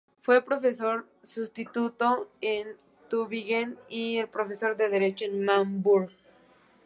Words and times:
Fue 0.23 0.41
profesor 0.43 1.05
sustituto 1.21 2.27
en 2.41 2.69
Tübingen 3.11 3.77
y 3.87 4.23
profesor 4.25 4.75
de 4.75 4.89
derecho 4.89 5.25
en 5.25 5.45
Marburg. 5.45 6.09